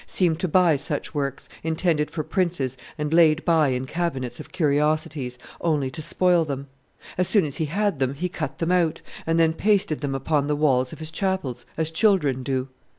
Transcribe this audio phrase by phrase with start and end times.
[0.07, 5.37] seemed to buy such works, intended for princes and laid by in cabinets of curiosities,
[5.61, 6.65] only to spoil them;
[7.19, 10.47] as soon as he had them, he cut them out, and then pasted them upon
[10.47, 12.67] the walls of his chapels, as children do.